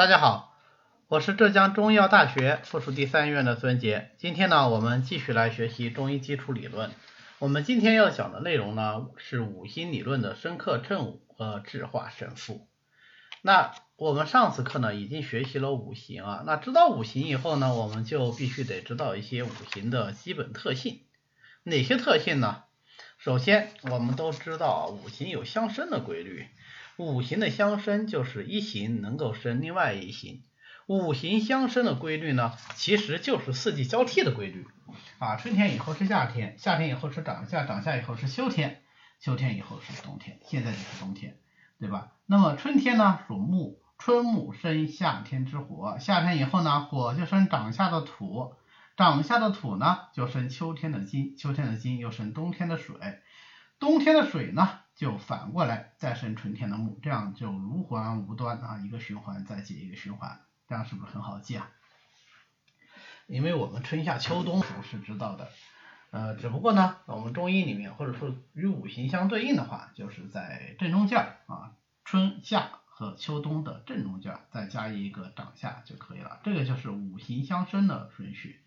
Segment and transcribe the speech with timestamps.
[0.00, 0.56] 大家好，
[1.08, 4.12] 我是浙江中医药大学附属第三医院的孙杰。
[4.16, 6.90] 今天呢，我们继续来学习中医基础理论。
[7.38, 12.66] 我们今天要讲的内容呢，是五行理论的深刻正午和质化神赋。
[13.42, 16.44] 那我们上次课呢，已经学习了五行啊。
[16.46, 21.02] 那知道五行以后呢，我们就必须得知道一些五行的基本特性。
[21.62, 22.62] 哪些特性呢？
[23.18, 26.46] 首先，我们都知道五行有相生的规律。
[27.00, 30.42] 五行的相生就是一行能够生另外一行，
[30.86, 34.66] 五行相生的规律呢，其实就是四季交替的规律
[35.18, 35.36] 啊。
[35.36, 38.82] 春天以后是夏天，夏天以后是长夏，长夏以后是秋天，
[39.18, 41.38] 秋天以后是冬天，现在就是冬天，
[41.78, 42.12] 对吧？
[42.26, 48.52] 那么春天呢属木，春木生夏天之火，夏天以后呢火就生长夏的土，
[48.98, 52.94] 长夏的土呢就生秋天的金，秋天的金又生冬天的水，
[53.78, 54.80] 冬天的水呢？
[55.00, 61.70] 就反过来再生春天的木，这样就如环无端啊，一个循环再接一个循环，这样是不是很好记啊？
[63.26, 65.48] 因为我们春夏秋冬都是知道的，
[66.10, 71.72] 呃，只不过呢，我们中医里面或者说与五行相对应的话，就是在正中间啊，
[72.04, 78.60] 春夏和秋冬的正中间再加一个长夏就可以了，这个就是五行相生的顺序。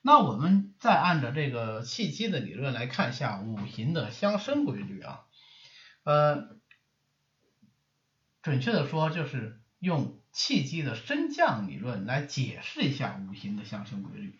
[0.00, 5.20] 那我们再按照这个气机的理论来看一下五行的相生规律啊。
[6.06, 6.50] 呃，
[8.40, 14.38] 准确的说，就是用气机的升降理论来解释一下五行的相生规律。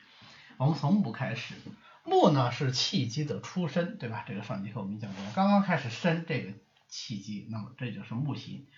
[0.58, 1.56] 我们从木开始，
[2.04, 4.24] 木呢是气机的出生，对吧？
[4.28, 6.52] 这个上节课我们讲过，刚刚开始生这个
[6.86, 8.68] 气机，那么这就是木行。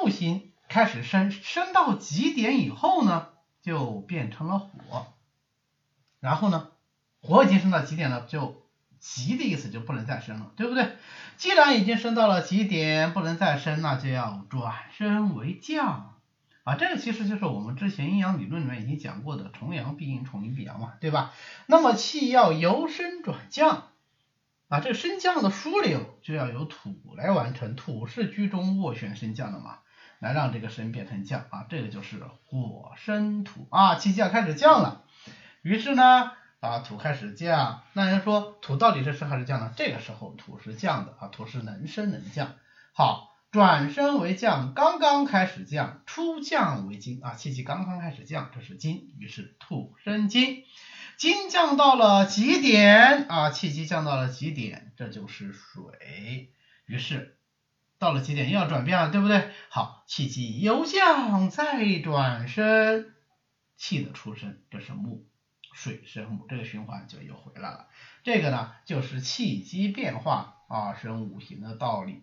[0.00, 3.28] 木行开始升，升到极点以后呢，
[3.60, 5.14] 就变成了火。
[6.20, 6.70] 然后呢，
[7.20, 8.65] 火已经升到极点了，就。
[8.98, 10.96] 极的意思就不能再升了，对不对？
[11.36, 16.14] 既然已经升到了极点，不能再升，那就要转升为降
[16.64, 16.76] 啊。
[16.76, 21.32] 这个其实就是我们之前阴阳理论里面已经讲过的重阳必阴，重阴必阳嘛，对吧？
[21.66, 23.88] 那么气要由升转降
[24.68, 29.78] 啊，这个升降的枢纽就要由土来完成，土是居中斡旋升降的嘛，
[30.18, 35.04] 来让这个升变成降啊，这个就是火生土啊，气就要开始降了，
[35.62, 36.32] 于是呢。
[36.66, 39.72] 啊，土开始降，那人说土到底是升还是降呢？
[39.76, 42.56] 这个时候土是降的啊，土是能升能降。
[42.92, 50.64] 好，转升为降，刚刚开始降，初降为金啊，气机刚刚开始降，这是金，于是土生金，
[51.16, 56.52] 金降到了极点啊，气机降到了极点，这就是水，
[56.86, 57.38] 于是
[57.98, 59.50] 到了极点又要转变了，对不对？
[59.68, 63.12] 好，气机由降再转升，
[63.76, 65.26] 气的出生，这是木。
[65.76, 67.88] 水生木，这个循环就又回来了。
[68.24, 72.22] 这个呢，就是气机变化啊生五行的道理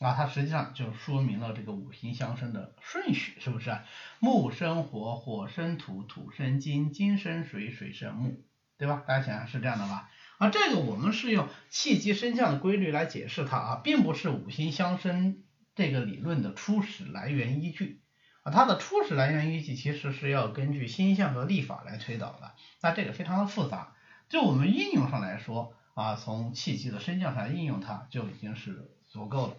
[0.00, 3.74] 啊，它实际上就说明了这个五行相生的顺序，是不是？
[4.18, 8.44] 木生火，火生土，土生金，金生水，水生木，
[8.76, 9.02] 对吧？
[9.08, 10.10] 大家想想是这样的吧？
[10.36, 15.42] 啊，这个我们是用气机升降的规律来解释它啊，并不是五行相生
[15.74, 18.02] 这个理论的初始来源依据。
[18.42, 23.92] 啊，它的初始来源依据其实是要根据星象和历法来推导的，那这个非常的复杂。
[24.28, 29.54] 就我们应用上来说，啊，从气机的升降上应用它就已经是足够了。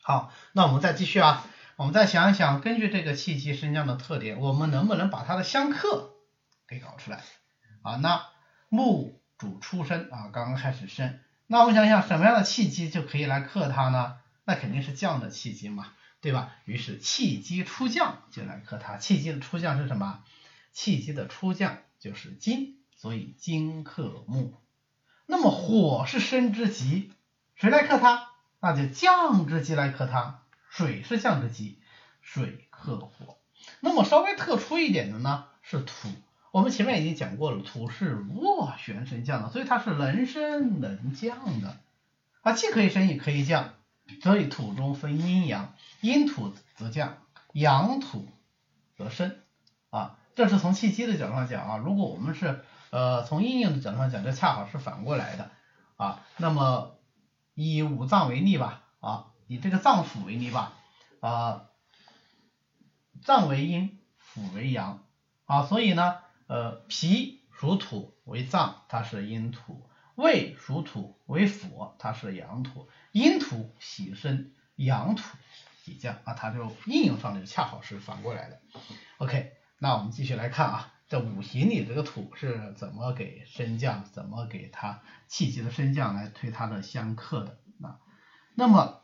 [0.00, 1.44] 好，那我们再继续啊，
[1.76, 6.12] 我们再想一想，根据这个气机升降的特点，我们能不能把它的相克
[6.68, 7.22] 给搞出来？
[7.82, 8.26] 啊，那
[8.68, 14.16] 木主出生啊，刚刚开始生，那我们想想什么样的气机就可以来克它呢？
[14.44, 15.88] 那肯定是降的气机嘛。
[16.26, 16.50] 对吧？
[16.64, 18.96] 于是气机出降就来克它。
[18.96, 20.24] 气机的出降是什么？
[20.72, 24.60] 气机的出降就是金，所以金克木。
[25.26, 27.12] 那么火是生之极，
[27.54, 28.32] 谁来克它？
[28.58, 30.42] 那就降之极来克它。
[30.68, 31.78] 水是降之极，
[32.22, 33.38] 水克火。
[33.78, 36.08] 那么稍微特殊一点的呢是土。
[36.50, 41.78] 我们前面已经讲过了，土是斡旋升降的，所以它是能升能降的。
[42.40, 43.74] 啊，既可以升也可以降。
[44.22, 47.18] 所以土中分阴阳，阴土则降，
[47.52, 48.28] 阳土
[48.96, 49.40] 则升
[49.90, 50.18] 啊。
[50.34, 51.76] 这是从气机的角度上讲啊。
[51.78, 55.50] 如果我们是呃从应用的角度上讲，这恰好是反过来的
[55.96, 56.22] 啊。
[56.36, 56.98] 那么
[57.54, 60.74] 以五脏为例吧啊，以这个脏腑为例吧
[61.20, 61.66] 啊，
[63.22, 63.98] 脏为阴，
[64.34, 65.04] 腑为阳
[65.46, 65.64] 啊。
[65.64, 69.88] 所以呢呃脾属土为脏，它是阴土。
[70.16, 75.22] 胃属土为腑，它是阳土，阴土喜生，阳土
[75.84, 78.60] 喜降啊，它就应用上就恰好是反过来的。
[79.18, 88.00] OK，那我们继续来看啊，这五行里这个土是怎么给升降，怎么给它气机的升降来推它的相克的啊？
[88.54, 89.02] 那么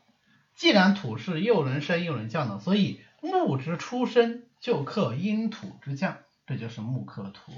[0.55, 6.17] 既然土是又能升又能降的，所以木之出生就克阴土之降，
[6.47, 7.51] 这就是木克土；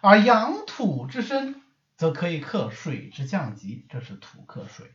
[0.00, 1.62] 而阳土之生
[1.96, 4.92] 则可以克水之降级，这是土克水。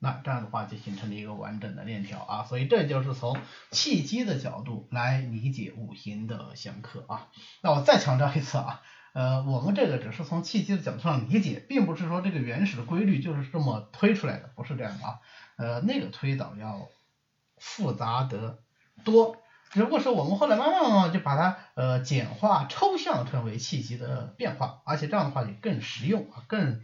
[0.00, 3.38] 那这样的话就形成了一个完整的链条啊，所以这就是从
[3.70, 7.28] 气机的角度来理解五行的相克啊。
[7.62, 8.82] 那我再强调一次啊，
[9.14, 15.20] 呃，我们这个只是从气机的角度上理解，并不是说这个原始的规律就是这么推出来的，不是这样的啊。
[15.56, 16.88] 呃，那个推导要
[17.56, 18.62] 复杂得
[19.04, 19.38] 多，
[19.74, 26.80] 只不过是我们后来慢慢慢慢就把它呃简化抽象成为气机的变化，而且这样的话也更实用啊，更。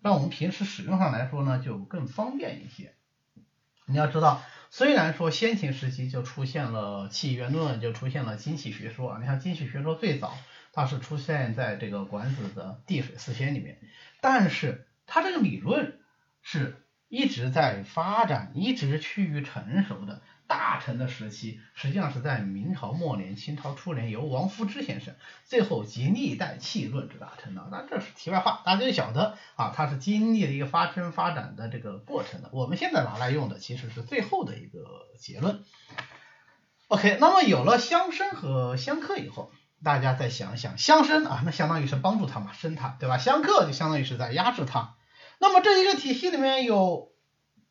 [0.00, 2.94] 让我们平时使用上来说呢，就更方便一些。
[3.84, 9.18] 你要知道，虽然说先秦时期就出现了气元论，就出现了精气学说啊。
[9.20, 10.38] 你看精气学说最早，
[10.72, 13.80] 它是出现在这个管子的地水四仙里面，
[14.20, 15.98] 但是它这个理论
[16.42, 20.22] 是一直在发展，一直趋于成熟的。
[20.48, 25.14] 大成的时期，实际上是在明朝末年、清朝初年，由王夫之先生
[25.44, 27.68] 最后集历代气论之大成的。
[27.70, 32.48] 那这是题外话，大家就晓得啊，它是经历了一个发生发展的这个过程的。
[32.52, 34.80] 我们现在拿来用的其实是最后的一个
[35.20, 35.62] 结论。
[36.88, 39.52] OK，那么有了相生和相克以后，
[39.84, 43.18] 大家再想想，相生啊，那相当于是帮助它嘛，生它，对吧？
[43.18, 44.94] 相克就相当于是在压制它。
[45.38, 47.12] 那么这一个体系里面有。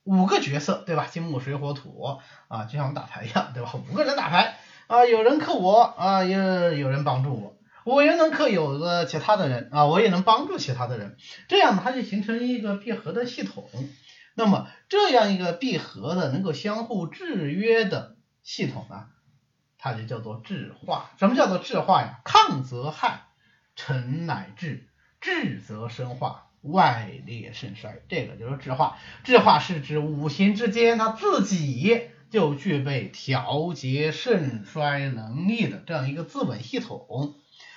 [0.08, 1.06] 五个角色对吧？
[1.12, 3.74] 金木水火土啊，就像打牌一样对吧？
[3.92, 4.58] 五个人打牌
[4.88, 11.18] 啊，有人克我啊，有有人帮助我，我也能克有的其他的人啊，我也能帮助其他的人，
[11.50, 13.70] 这样它就形成一个闭合的系统。
[14.34, 19.08] 那么这样一个闭合的能够相互制约的系统呢，
[19.78, 21.12] 它就叫做制化。
[21.20, 22.22] 什么叫做制化呀？
[22.24, 23.26] 抗则害，
[23.76, 24.88] 成乃治，
[25.20, 26.47] 治则生化。
[26.62, 28.98] 外裂肾衰，这个就是质化。
[29.24, 37.36] 质化是指五行之间它自己就具备调节肾衰能力的这样一个自稳系统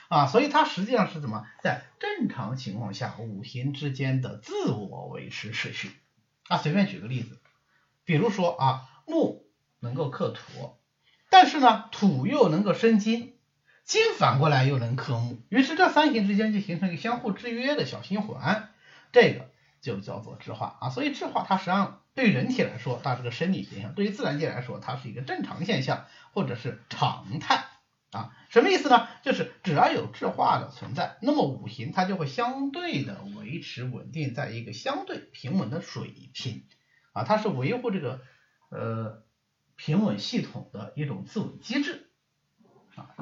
[0.08, 5.92] 啊，所以它实际上是怎么在正常情况下五行之间的自我维持秩序
[6.48, 6.58] 啊？
[6.58, 7.38] 随便举个例子，
[8.04, 9.44] 比如说啊，木
[9.78, 10.74] 能够克土，
[11.30, 13.34] 但是呢，土又能够生金，
[13.84, 18.69] 金反过来又能克木，于是这三行之间就形成一个相互制约的小循环。
[19.12, 27.64] 这个就叫做质化啊，所以质化它实际上对于人体来说，它是个生理现象；对于自然界来说，它是一个正常现象或者是常态
[28.10, 28.36] 啊。
[28.50, 29.08] 什么意思呢？
[29.22, 36.64] 就是只要有质化的存在，那么五行它就会相对的维持稳定在一个相对平稳的水平
[37.12, 38.20] 啊，它是维护这个
[38.70, 39.22] 呃
[39.76, 42.10] 平稳系统的一种自我机制
[42.96, 43.14] 啊。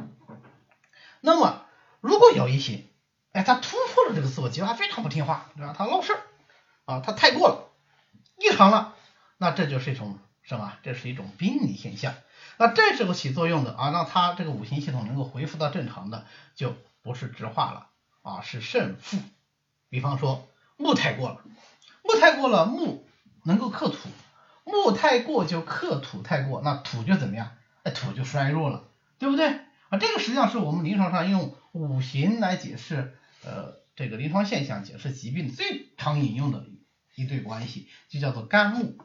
[1.20, 1.66] 那么
[2.00, 2.84] 如果有一些
[3.32, 5.74] 哎，他突破了这个自我计划，非常不听话，对吧？
[5.76, 6.20] 他闹事儿
[6.86, 7.68] 啊，他太过了，
[8.38, 8.94] 异常了，
[9.36, 10.72] 那这就是一种什么？
[10.82, 12.14] 这是一种病理现象。
[12.56, 16.26] 那这时候起作用的啊，让他这个五行系统能够恢复到正常的，
[16.56, 17.86] 就不是直化了
[18.22, 19.18] 啊，是胜负。
[19.90, 21.42] 比方说木太过了，
[22.02, 23.06] 木太过了，木
[23.44, 23.96] 能够克土，
[24.64, 27.52] 木太过就克土太过，那土就怎么样？
[27.84, 28.84] 哎，土就衰弱了，
[29.18, 29.48] 对不对？
[29.90, 33.14] 啊，这个实际上是我们临床上用五行来解释。
[33.44, 36.66] 呃，这个临床现象解释疾病最常引用的
[37.14, 38.98] 一对关系，就叫做肝木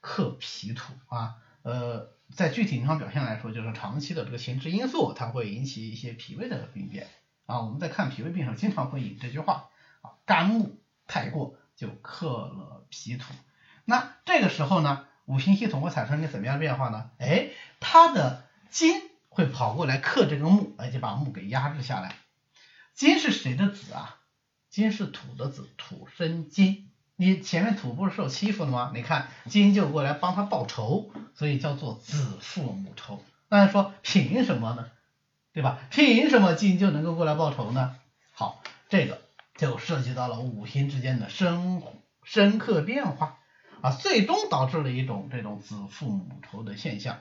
[0.00, 1.34] 克脾土啊。
[1.62, 7.08] 呃，在具体临床表现来说，就是长期的这个情志因素，它会引起一些脾胃的病变
[7.46, 7.60] 啊。
[7.62, 13.34] 我们在看脾胃病上，经常会引这句话啊，肝木太过就克了脾土。
[13.84, 17.10] 那这个时候呢，五行系统会产生一个怎么样的变化呢？
[17.18, 17.50] 哎，
[17.80, 22.16] 它的金会跑过来克这个木，而且把木给压制下来。
[22.94, 24.18] 金是谁的子啊？
[24.68, 26.90] 金是土的子，土生金。
[27.16, 28.92] 你前面土不是受欺负了吗？
[28.94, 33.24] 你看金就过来帮他报仇，所以叫做子父母仇。
[33.48, 34.90] 那说凭什么呢？
[35.54, 35.78] 对吧？
[35.90, 37.96] 凭什么金就能够过来报仇呢？
[38.32, 39.22] 好，这个
[39.56, 41.82] 就涉及到了五行之间的深
[42.22, 43.38] 深刻变化
[43.80, 47.20] 啊，最终导致了一种这种子父母仇的现象。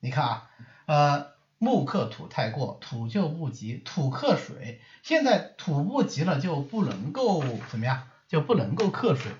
[0.00, 0.50] 你看啊，
[0.86, 1.35] 呃。
[1.58, 9.32] 木克土太过，土就不及，土克水，现在土不及了，就不能够怎么样，就不能够克水，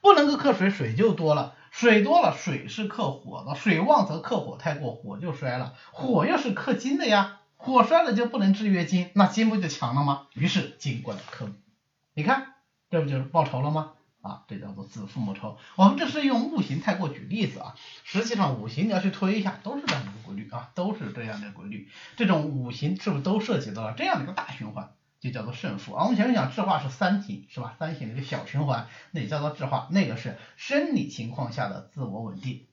[0.00, 10.26] 不能够克水，水就多了，水多了，水是克火的，水旺则克火太过，火就衰了，火又是克金的呀，火衰了就不能制约金，那金不就强了吗？
[10.34, 11.48] 于是金过来克，
[12.14, 12.54] 你看
[12.90, 13.92] 这不就是报仇了吗？
[14.22, 15.58] 啊，这叫做子父母仇。
[15.76, 17.74] 我们这是用五行太过举例子啊，
[18.04, 21.88] 实际上五行你要去推一下，都是这样的一个规律啊，都是这样的规律。
[22.16, 26.04] 这种五行是不是都涉及到了这样的一个大循环，就叫做胜负啊？
[26.04, 27.74] 我们前面讲质化是三体是吧？
[27.78, 32.66] 三体的一个小循环，那也叫做质化，那个是生理情况下的自我稳定。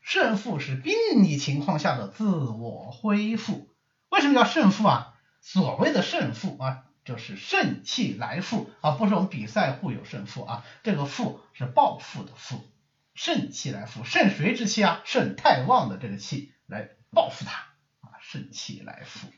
[0.00, 3.68] 胜负是病理情况下的自我恢复。
[4.08, 5.14] 为什么叫胜负啊？
[5.40, 12.68] 所谓的胜负啊，就是肾气来复啊，不是我们比赛互有胜负啊，这个复是报复的复，
[13.14, 15.00] 肾气来复，肾谁之气啊？
[15.04, 17.52] 肾太旺的这个气来报复他
[18.00, 19.28] 啊，胜气来复，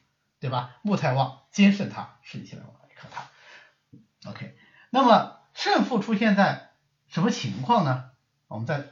[0.41, 0.77] 对吧？
[0.83, 4.31] 木太旺，兼胜他，肾气来旺来克他。
[4.31, 4.57] OK，
[4.89, 6.71] 那么胜负出现在
[7.07, 8.11] 什么情况呢？
[8.47, 8.87] 我们再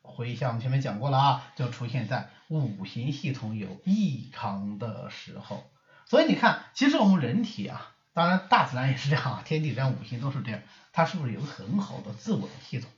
[0.00, 5.70] 回忆一下，我们前面讲过了啊，就出现在五行系统有异常的时候。
[6.06, 10.60] 所以你看，其实我们人体啊，当然大自然也是这样啊，天地人五行都是这样，
[10.92, 12.90] 它是不是有很好的自稳系统？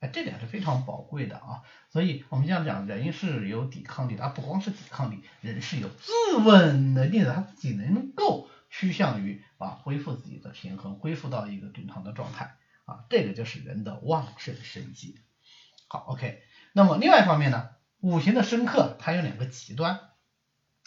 [0.00, 1.62] 哎，这点是非常宝贵的啊。
[1.90, 6.12] 所以我们这样讲，人是有抵抗力的，它不光是抵抗力，人是有自
[6.44, 15.18] 稳能力的，他自己能够趋向于啊恢复自己的平衡，恢复到一个正常的状态啊，这个就是人的旺盛生机。
[15.88, 16.42] 好，OK，
[16.72, 17.70] 那么另外一方面呢，
[18.00, 20.00] 五行的生克它有两个极端。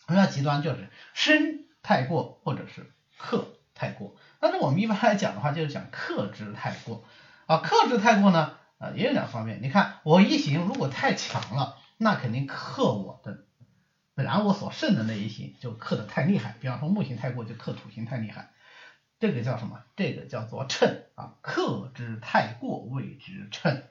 [0.07, 0.61] 什么叫极端？
[0.61, 4.15] 就是生太过，或者是克太过。
[4.39, 7.03] 但是我们一般来讲的话，就是讲克制太过
[7.45, 7.57] 啊。
[7.57, 9.59] 克制太过呢，啊也有两方面。
[9.61, 13.45] 你看我一行如果太强了，那肯定克我的
[14.15, 16.55] 本来我所胜的那一行就克的太厉害。
[16.59, 18.49] 比方说木星太过就克土星太厉害，
[19.19, 19.83] 这个叫什么？
[19.95, 21.35] 这个叫做称啊。
[21.41, 23.83] 克之太过谓之称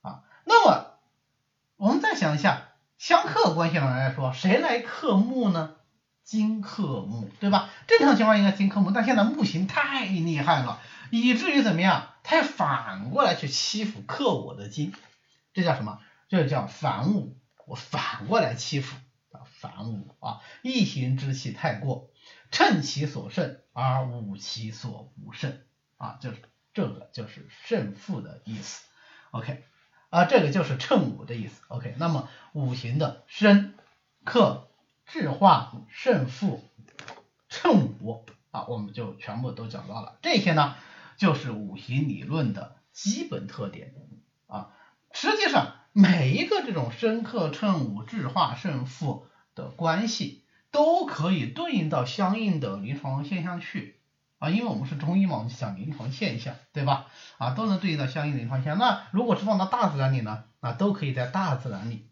[0.00, 0.24] 啊。
[0.44, 0.94] 那么
[1.76, 2.68] 我们再想一下。
[2.98, 5.74] 相克关系上来说，谁来克木呢？
[6.24, 7.70] 金克木，对吧？
[7.86, 12.08] 正常情况应该金克木，但现在木星太厉害了，以至于怎么样？
[12.22, 14.92] 它反过来去欺负克我的金，
[15.52, 15.98] 这叫什么？
[16.28, 17.36] 这叫反武，
[17.66, 18.96] 我反过来欺负
[19.32, 20.40] 啊，反武啊！
[20.62, 22.10] 一行之气太过，
[22.50, 25.60] 趁其所胜而无其所不胜
[25.98, 26.36] 啊，就是
[26.72, 28.84] 这个就是胜负的意思。
[29.32, 29.64] OK。
[30.10, 31.62] 啊，这个就是称武的意思。
[31.68, 33.72] OK，那么五行的生、
[34.24, 34.68] 克、
[35.12, 36.64] 制化、胜负、
[37.50, 40.16] 称武啊，我们就全部都讲到了。
[40.22, 40.74] 这些呢，
[41.18, 43.92] 就是五行理论的基本特点
[44.46, 44.70] 啊。
[45.12, 54.00] 实际上，每一个这种生、克、称武、制化、胜负的关系，都可以对应到相应的临床现象去。
[54.38, 57.08] 啊，因为我们是中医嘛，我们讲临床现象，对吧？
[57.36, 58.78] 啊，都能对应到相应的临床现象。
[58.78, 60.44] 那如果是放到大自然里呢？
[60.60, 62.08] 啊，都可以在大自然里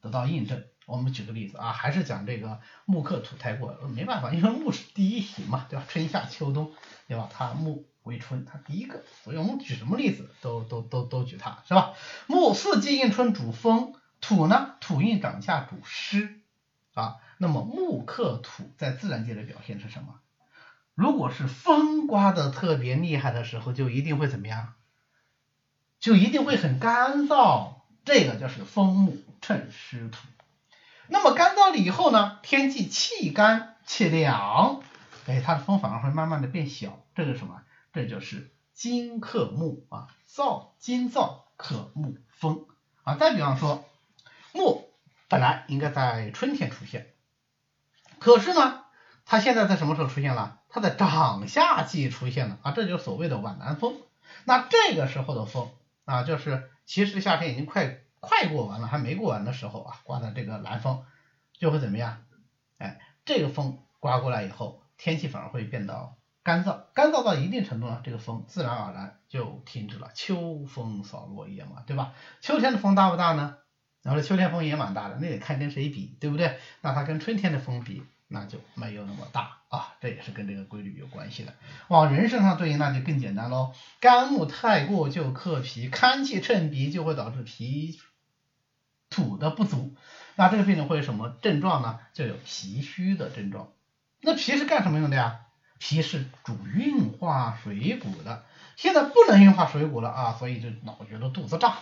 [0.00, 0.64] 得到印证。
[0.86, 5.84] 我们举个例子啊，还是讲这个木克土太过，没办法，因为木是第一行嘛，对吧？
[5.88, 6.72] 春夏秋冬，
[7.06, 7.28] 对吧？
[7.32, 11.94] 它木为春，它第一个，所以我们举什么例子都都都都举它，是吧？
[12.26, 16.40] 木四季应春主风，土呢，土应长夏主湿
[16.94, 17.16] 啊。
[17.38, 20.20] 那么木克土在自然界的表现是什么？
[20.94, 24.74] 如果是风刮的特别厉害的时候，就一定会怎么样？
[25.98, 27.74] 就一定会很干燥，
[28.04, 30.18] 这个就是风木趁湿土。
[31.08, 34.82] 那么干燥了以后呢，天气气干气凉，
[35.26, 37.62] 哎，它的风反而会慢慢的变小，这个什么？
[37.92, 42.66] 这就是金克木啊，燥金燥克木风
[43.04, 43.16] 啊。
[43.16, 43.84] 再比方说，
[44.52, 44.88] 木
[45.28, 47.12] 本来应该在春天出现，
[48.18, 48.84] 可是呢，
[49.26, 50.60] 它现在在什么时候出现了？
[50.68, 53.96] 它的长夏季出现了啊，这就是所谓的晚南风。
[54.44, 55.70] 那这个时候的风
[56.06, 61.04] 啊，就是其实夏天已经快快过完了，还没过完的时候啊，刮的这个南风
[61.58, 62.22] 就会怎么样？
[62.78, 70.12] 哎，这个风刮过来以后，天气反而会变到干燥，干燥到一定程度呢，这个风自然而然就停止了。
[70.14, 72.14] 秋风扫落叶嘛，对吧？
[72.40, 73.56] 秋天的风大不大呢？
[74.02, 76.58] 然后秋天风也蛮大的，那得看跟谁比，对不对？
[76.80, 78.04] 那它跟春天的风比。
[78.34, 81.52] 那就没有那么大啊，这也是跟这个规律有关系的。
[81.88, 83.74] 往人身上对应，那就更简单喽。
[84.00, 88.00] 肝木太过就克脾，肝气趁脾就会导致脾
[89.12, 89.94] 土的不足。
[90.34, 92.00] 那这个病人会有什么症状呢？
[92.12, 93.70] 就有脾虚的症状。
[94.20, 95.42] 那脾是干什么用的呀？
[95.78, 98.44] 脾是主运化水谷的。
[98.76, 101.76] 现在不能运化水谷了啊，所以就老觉得肚子胀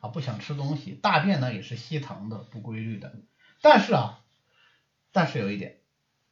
[0.00, 3.12] 啊，不想吃东西，大便呢也是稀溏的、不规律的。
[3.60, 4.20] 但是啊，
[5.12, 5.78] 但是有一点。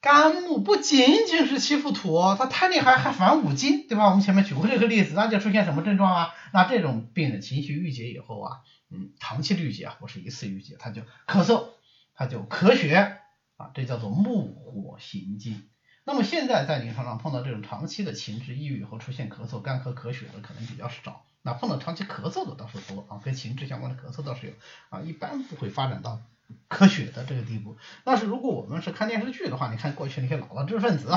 [0.04, 4.04] 肝木不仅仅是欺负土，它太厉害还反五金，对吧？
[4.04, 6.34] 我们前面举过这个例子，那就出现什么症状啊？
[6.52, 11.68] 那这种病人情绪郁结以后啊，嗯，长期郁结啊，不是一次郁结，他就咳嗽，
[12.14, 13.16] 他就咳血
[13.56, 15.70] 啊，这叫做木火行金。
[16.04, 24.52] 那么现在在临床上碰到这种长期的情志抑郁以后出现咳嗽、干咳、咳血的可能比较少，那碰到长期咳嗽的倒是多啊，跟情志相关的咳嗽倒是有
[24.90, 26.20] 啊，一般不会发展到。
[26.68, 31.10] 咳血的这个地步，但是如果我们是看电视剧的话，你看过去那些老的知识分子，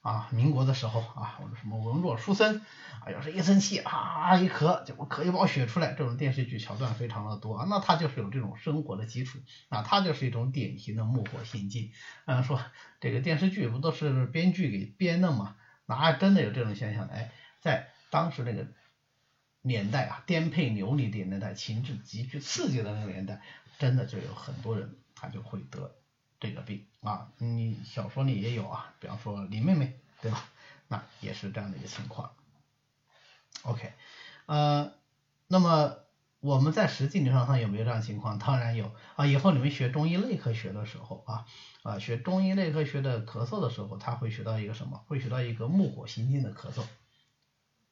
[0.00, 2.60] 啊，民国的时候啊，或者什么文弱书生
[3.04, 11.92] 啊，要是一生气啊一咳，就咳一包血出来，这种电视剧桥段非常的多啊，那他就是有这种生活的基础啊，他就是一种典型的木火心境。
[12.24, 12.60] 嗯，说
[13.00, 15.56] 这个电视剧不都是编剧给编的吗？
[15.86, 17.06] 哪真的有这种现象？
[17.06, 18.66] 哎，在当时那个
[19.60, 23.40] 年代啊，颠沛流离的年代，情志极具刺激的那个年代，
[23.78, 25.94] 真的就有很多人他就会得。
[26.40, 30.44] 这个病啊，你小说里也有啊，比方说林妹妹，对吧？
[30.88, 32.32] 那也是这样的一个情况。
[33.62, 33.92] OK，
[34.46, 34.92] 呃，
[35.46, 35.98] 那么
[36.40, 38.40] 我们在实际临床上有没有这样的情况？
[38.40, 39.24] 当然有啊。
[39.24, 41.46] 以后你们学中医内科学的时候啊，
[41.84, 45.04] 啊，学中医内科学的咳嗽的时候，他会学到一个什么？
[45.06, 46.82] 会学到一个木火行金的咳嗽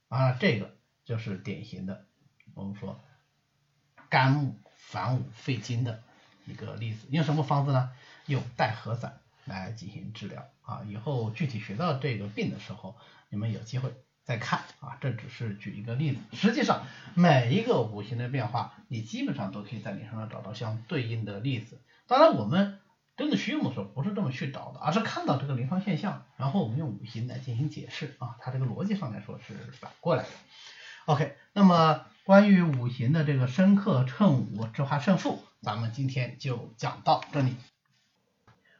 [0.09, 2.05] 啊，这个就是典型的
[2.55, 2.99] 我们说
[4.09, 4.57] 肝木
[4.91, 6.03] 反五肺经的
[6.47, 7.07] 一个例子。
[7.11, 7.91] 用什么方子呢？
[8.27, 12.97] 用带核散来进行治疗啊，以后具体学到这个病的时候，
[13.29, 13.93] 你们有机会
[14.25, 16.19] 再看啊，这只是举一个例子。
[16.33, 21.81] 实际上每一个五行的变化，你基本上都可以在临床上找到相对应的例子。
[22.07, 22.79] 当然，我们
[23.17, 30.29] 真的学用的时候不是这么去找的，而是看到这个临床现象，然后我们用五行来进行解释啊，它这个逻辑上来说是反过来的。
[31.07, 37.57] OK，那么关于五行的这个生克乘五制化胜负，咱们今天就讲到这里。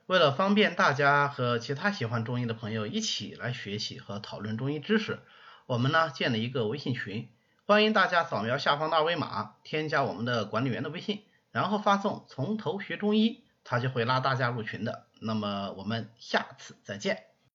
[0.07, 5.19] 为了方便大家和其他喜欢中医的朋友一起来学习和讨论中医知识，
[5.67, 7.29] 我们呢建了一个微信群，
[7.67, 15.07] 欢迎大家扫描下方的二维码，添加我们的管理员的微信，然后发送“从头学中医”，他就会拉大家入群的。
[15.21, 17.30] 那么我们下次再见。